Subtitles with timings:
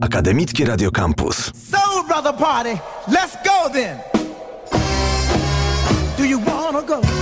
[0.00, 1.50] Akademicki Radio Campus.
[1.54, 4.02] Soul Brother Party, let's go then.
[6.16, 7.15] Do you wanna go?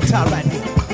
[0.00, 0.85] guitar right here.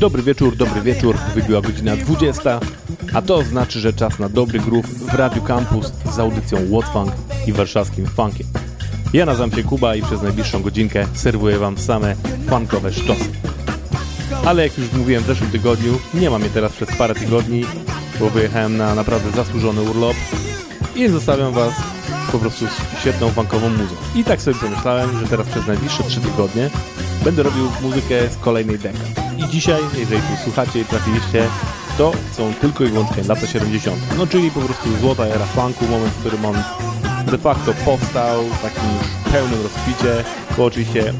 [0.00, 1.16] Dobry wieczór, dobry wieczór.
[1.34, 2.60] Wybiła godzina 20,
[3.12, 7.12] a to znaczy, że czas na dobry groove w Radiu Campus z audycją What Funk
[7.46, 8.46] i warszawskim funkiem.
[9.12, 12.16] Ja nazywam się Kuba i przez najbliższą godzinkę serwuję Wam same
[12.48, 13.24] funkowe sztosy.
[14.46, 17.64] Ale jak już mówiłem w zeszłym tygodniu, nie mam je teraz przez parę tygodni,
[18.20, 20.16] bo wyjechałem na naprawdę zasłużony urlop
[20.96, 21.74] i zostawiam Was
[22.32, 23.94] po prostu z świetną funkową muzą.
[24.14, 26.70] I tak sobie pomyślałem, że teraz przez najbliższe 3 tygodnie
[27.24, 29.19] będę robił muzykę z kolejnej dekady.
[29.44, 31.46] I dzisiaj, jeżeli tu słuchacie i trafiliście,
[31.98, 33.96] to są tylko i wyłącznie lata 70.
[34.18, 36.62] No czyli po prostu złota era funku, moment, w którym on
[37.26, 40.24] de facto powstał w takim już pełnym rozkwicie,
[40.56, 41.14] bo oczywiście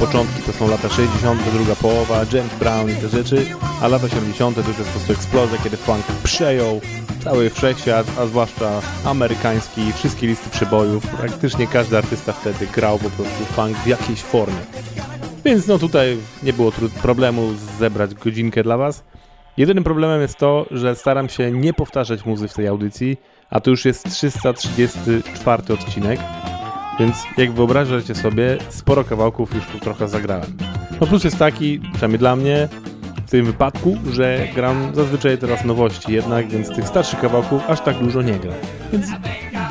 [0.00, 3.46] początki to są lata 60., druga połowa, James Brown i te rzeczy,
[3.82, 4.56] a lata 70.
[4.56, 6.80] to już jest po prostu eksplozja, kiedy funk przejął
[7.24, 11.06] cały wszechświat, a zwłaszcza amerykański, wszystkie listy przebojów.
[11.06, 14.60] Praktycznie każdy artysta wtedy grał po prostu funk w jakiejś formie.
[15.44, 19.04] Więc no tutaj nie było problemu zebrać godzinkę dla Was.
[19.56, 23.16] Jedynym problemem jest to, że staram się nie powtarzać muzy w tej audycji,
[23.50, 26.20] a to już jest 334 odcinek,
[27.00, 30.56] więc jak wyobrażacie sobie, sporo kawałków już tu trochę zagrałem.
[31.00, 32.68] No plus jest taki, przynajmniej dla mnie,
[33.26, 37.98] w tym wypadku, że gram zazwyczaj teraz nowości jednak, więc tych starszych kawałków aż tak
[37.98, 38.52] dużo nie gra.
[38.92, 39.06] Więc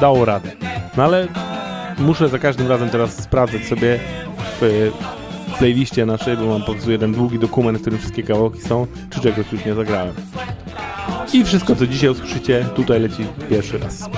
[0.02, 0.52] dało radę.
[0.98, 1.28] No ale
[1.98, 4.00] muszę za każdym razem teraz sprawdzać sobie
[4.62, 4.92] w
[5.58, 9.22] playliście naszej, bo mam po prostu jeden długi dokument, w którym wszystkie kawałki są, czy
[9.22, 10.14] czegoś już nie zagrałem.
[11.34, 14.10] I wszystko, co dzisiaj usłyszycie, tutaj leci pierwszy raz.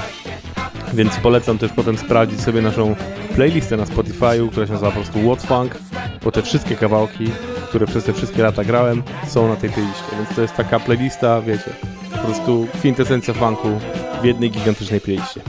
[0.93, 2.95] Więc polecam też potem sprawdzić sobie naszą
[3.35, 5.75] playlistę na Spotify'u, która się nazywa po prostu What's Funk,
[6.23, 7.25] bo te wszystkie kawałki,
[7.69, 10.03] które przez te wszystkie lata grałem, są na tej playliście.
[10.17, 11.71] Więc to jest taka playlista, wiecie,
[12.11, 13.79] po prostu kwintesencja funku
[14.21, 15.41] w jednej gigantycznej playliście.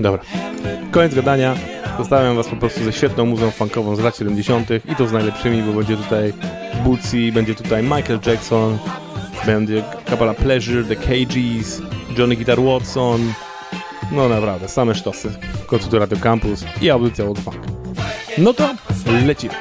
[0.00, 0.22] Dobra,
[0.90, 1.54] koniec gadania.
[1.98, 4.70] Zostawiam was po prostu ze świetną muzą funkową z lat 70.
[4.70, 6.32] i to z najlepszymi, bo będzie tutaj
[6.84, 8.78] Bootsy, będzie tutaj Michael Jackson,
[9.46, 11.82] będzie kapela Pleasure, The KGs,
[12.18, 13.32] Johnny Guitar Watson.
[14.12, 15.28] No naprawdę, same sztosy.
[15.62, 17.58] W końcu Radio Campus i audycja od Funk.
[18.38, 18.74] No to
[19.26, 19.54] lecimy.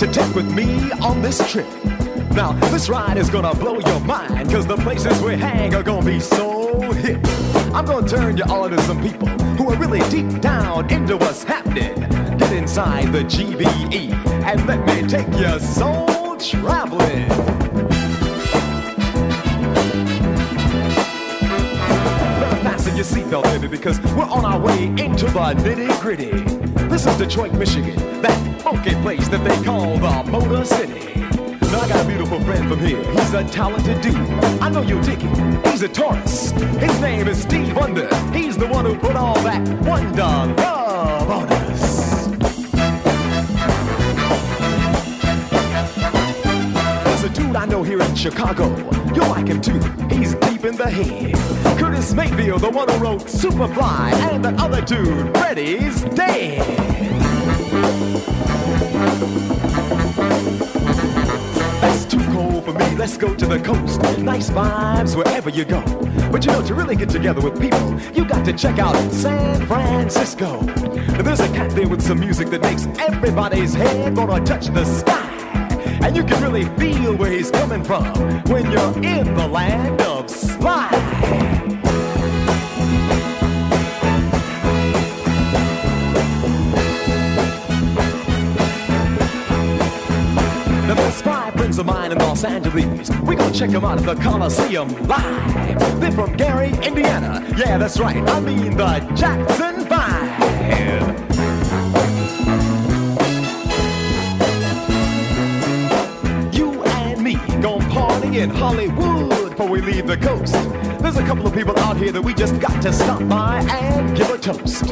[0.00, 1.66] To take with me on this trip.
[2.30, 6.06] Now, this ride is gonna blow your mind, cause the places we hang are gonna
[6.06, 7.20] be so hip.
[7.74, 11.42] I'm gonna turn you all into some people who are really deep down into what's
[11.42, 12.00] happening.
[12.38, 14.14] Get inside the GBE
[14.46, 17.28] and let me take your soul traveling.
[22.96, 26.32] Your seatbelt, baby, because we're on our way into the nitty gritty.
[26.88, 31.20] This is Detroit, Michigan, that funky place that they call the Motor City.
[31.72, 33.02] Now I got a beautiful friend from here.
[33.14, 34.14] He's a talented dude.
[34.62, 35.62] I know you dig him.
[35.64, 36.52] He's a Taurus.
[36.52, 38.08] His name is Steve Wonder.
[38.32, 42.26] He's the one who put all that wonder love on us.
[47.04, 48.68] There's a dude I know here in Chicago.
[49.14, 49.80] You'll like him too.
[50.14, 51.34] He's deep in the head.
[51.76, 57.19] Curtis Mayfield, the one who wrote Superfly, and that other dude, Freddy's dead.
[61.80, 62.96] That's too cold for me.
[62.96, 64.00] Let's go to the coast.
[64.18, 65.82] Nice vibes wherever you go.
[66.30, 69.66] But you know, to really get together with people, you got to check out San
[69.66, 70.60] Francisco.
[70.60, 74.84] Now, there's a cat there with some music that makes everybody's head gonna touch the
[74.84, 75.26] sky.
[76.02, 78.04] And you can really feel where he's coming from
[78.44, 81.79] when you're in the land of slide.
[91.80, 93.10] Of mine in Los Angeles.
[93.22, 96.00] We gonna check them out at the Coliseum live.
[96.00, 97.42] They're from Gary, Indiana.
[97.56, 98.16] Yeah, that's right.
[98.28, 100.40] I mean the Jackson Five.
[106.54, 110.52] You and me gon' party in Hollywood before we leave the coast.
[111.00, 114.14] There's a couple of people out here that we just got to stop by and
[114.16, 114.86] give a toast.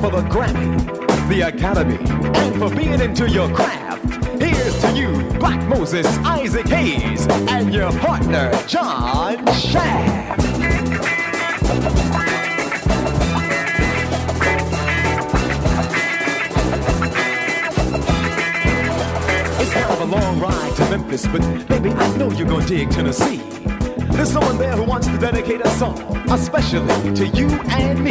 [0.00, 1.98] For the Grammy, the Academy,
[2.38, 4.31] and for being into your craft.
[4.52, 9.44] Here's to you, Black Moses, Isaac Hayes, and your partner, John
[20.02, 23.36] a long ride to Memphis, but baby, I know you're gonna dig Tennessee.
[24.10, 25.96] There's someone there who wants to dedicate a song,
[26.28, 28.10] especially to you and me,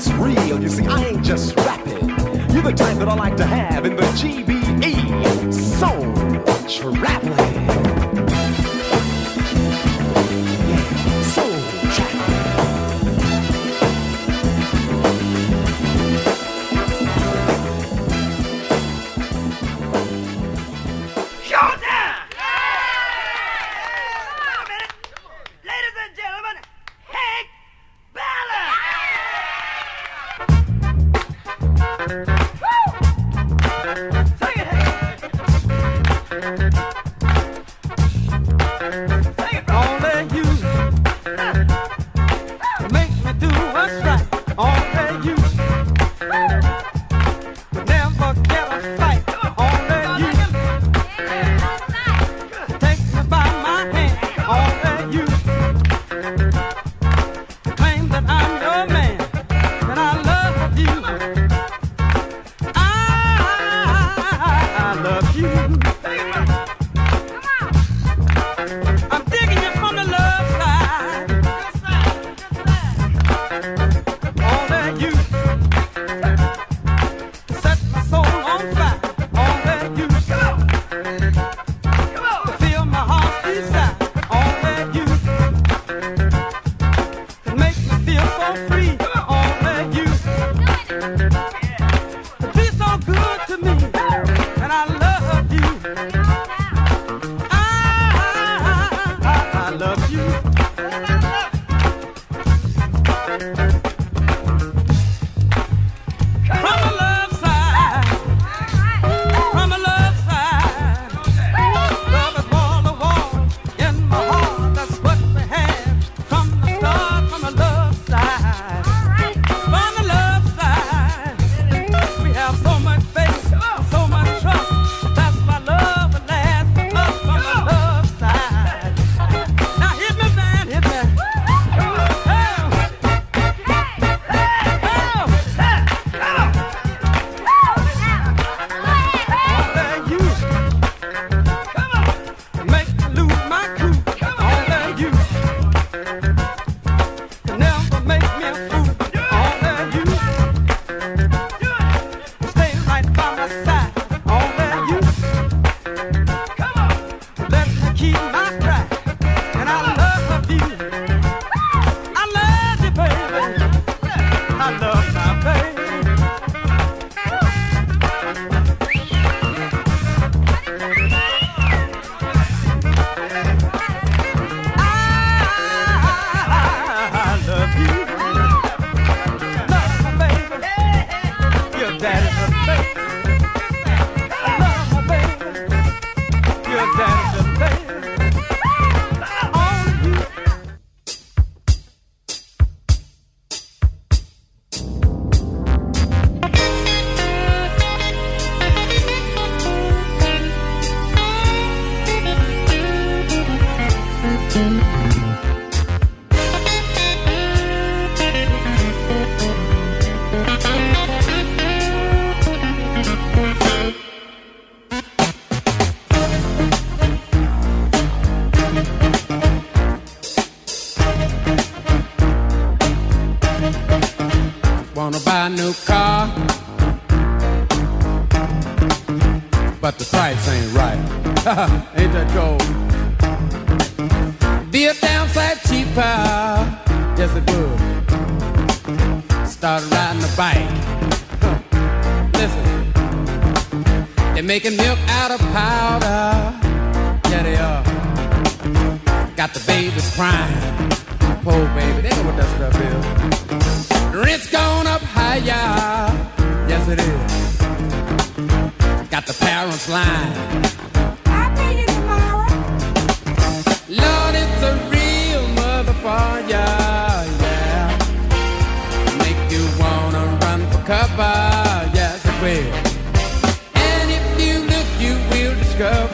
[0.00, 0.62] that's real.
[0.62, 2.08] You see, I ain't just rapping.
[2.54, 4.49] You're the type that I like to have in the GBE.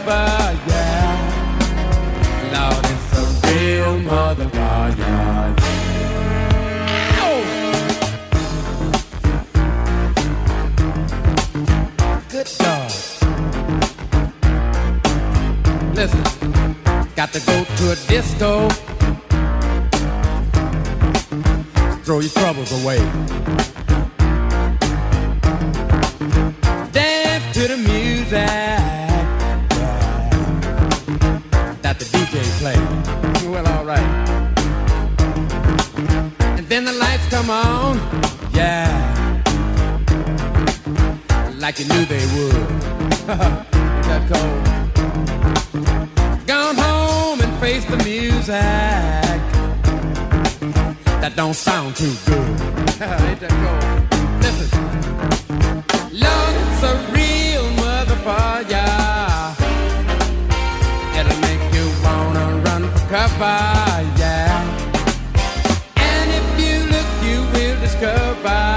[0.07, 1.16] yeah.
[3.12, 5.57] A real motherfucker.
[12.31, 12.90] Good dog.
[15.95, 16.23] Listen,
[17.16, 18.69] got to go to a disco.
[22.05, 22.99] Throw your troubles away.
[26.92, 28.75] Dance to the music.
[32.66, 32.88] player.
[33.52, 34.11] Well, all right.
[36.59, 37.92] And then the lights come on.
[38.52, 38.88] Yeah.
[41.59, 42.66] Like you knew they would.
[44.09, 44.62] that cold.
[46.46, 49.40] Gone home and faced the music.
[51.22, 52.48] That don't sound too good.
[53.26, 53.83] Ain't that cold?
[54.42, 54.68] Listen.
[56.20, 56.45] Love
[63.16, 63.44] discover,
[64.18, 64.52] yeah.
[65.96, 68.75] And if you look, you will discover.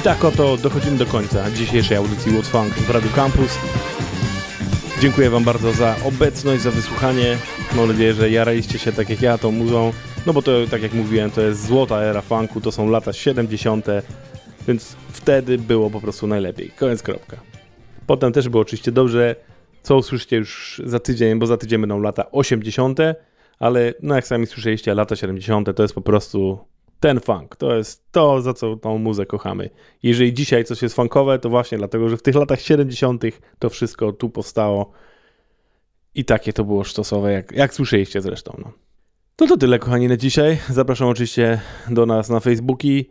[0.00, 3.58] I tak oto dochodzimy do końca dzisiejszej audycji What's Funk w Radio Campus.
[5.00, 7.38] Dziękuję Wam bardzo za obecność, za wysłuchanie.
[7.76, 9.92] Mam nadzieję, że jaraliście się tak jak ja tą muzą.
[10.26, 13.86] No bo to, tak jak mówiłem, to jest złota era funku, to są lata 70.,
[14.68, 16.70] więc wtedy było po prostu najlepiej.
[16.70, 17.36] Koniec, kropka.
[18.06, 19.36] Potem też było oczywiście dobrze,
[19.82, 22.98] co usłyszycie już za tydzień, bo za tydzień będą lata 80.,
[23.58, 25.76] ale no jak sami słyszeliście, lata 70.
[25.76, 26.58] to jest po prostu
[27.00, 27.56] ten funk.
[27.56, 29.70] To jest to, za co tą muzę kochamy.
[30.02, 33.22] Jeżeli dzisiaj coś jest funkowe, to właśnie dlatego, że w tych latach 70.
[33.58, 34.92] to wszystko tu powstało
[36.14, 38.56] i takie to było sztosowe, jak, jak słyszeliście zresztą.
[38.58, 38.72] No.
[39.36, 40.58] To to tyle, kochani, na dzisiaj.
[40.68, 43.10] Zapraszam oczywiście do nas na Facebooki.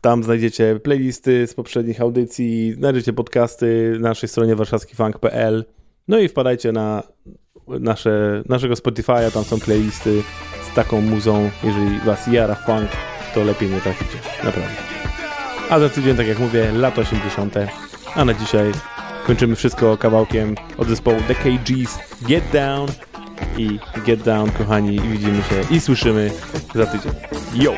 [0.00, 5.64] Tam znajdziecie playlisty z poprzednich audycji, znajdziecie podcasty na naszej stronie warszawskifunk.pl.
[6.08, 7.02] No i wpadajcie na
[7.66, 10.22] nasze, naszego Spotify'a, tam są playlisty
[10.72, 11.50] z taką muzą.
[11.64, 12.90] Jeżeli was jara funk,
[13.34, 14.18] to lepiej nie traficie.
[14.44, 14.76] Naprawdę.
[15.70, 17.54] A za tydzień, tak jak mówię, lato 80.
[18.14, 18.72] A na dzisiaj
[19.26, 21.98] kończymy wszystko kawałkiem od zespołu The KG's
[22.28, 22.88] Get Down
[23.56, 26.30] i Get Down, kochani, i widzimy się i słyszymy
[26.74, 27.12] za tydzień.
[27.54, 27.72] Yo!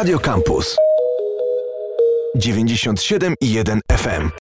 [0.00, 0.76] Radio Campus
[2.34, 4.30] 97,1 FM.